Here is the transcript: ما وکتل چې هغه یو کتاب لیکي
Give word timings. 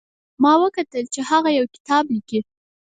ما 0.43 0.53
وکتل 0.63 1.05
چې 1.13 1.21
هغه 1.31 1.49
یو 1.57 1.65
کتاب 1.75 2.03
لیکي 2.15 2.39